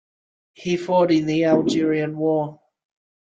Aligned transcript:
He 0.55 0.77
fought 0.77 1.11
in 1.11 1.27
the 1.27 1.45
Algerian 1.45 2.17
War. 2.17 2.59